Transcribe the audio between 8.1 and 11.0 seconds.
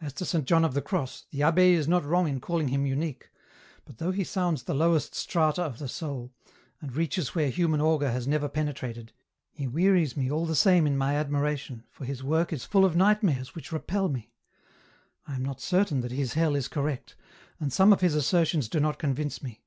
has never penetrated, he wearies me all the same in